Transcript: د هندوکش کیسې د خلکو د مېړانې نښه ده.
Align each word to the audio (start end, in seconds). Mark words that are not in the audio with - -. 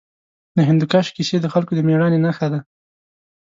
د 0.55 0.59
هندوکش 0.69 1.07
کیسې 1.15 1.37
د 1.41 1.45
خلکو 1.53 1.71
د 1.75 1.79
مېړانې 1.87 2.19
نښه 2.25 2.47
ده. 2.53 2.59